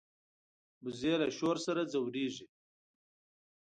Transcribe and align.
وزې 0.83 1.13
له 1.21 1.27
شور 1.37 1.57
سره 1.65 1.81
ځورېږي 1.91 2.45